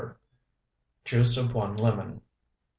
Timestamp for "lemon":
1.77-2.23